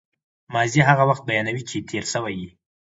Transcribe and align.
ماضي 0.53 0.79
هغه 0.89 1.03
وخت 1.09 1.23
بیانوي، 1.29 1.61
چي 1.69 1.77
تېر 1.89 2.03
سوی 2.13 2.33
يي. 2.41 2.49